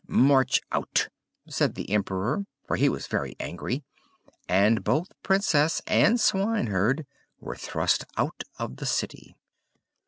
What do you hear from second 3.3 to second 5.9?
angry; and both Princess